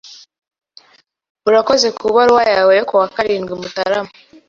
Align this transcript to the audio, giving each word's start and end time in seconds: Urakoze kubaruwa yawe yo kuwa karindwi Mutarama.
Urakoze 1.49 1.87
kubaruwa 1.99 2.43
yawe 2.53 2.71
yo 2.79 2.83
kuwa 2.89 3.07
karindwi 3.15 3.53
Mutarama. 3.61 4.11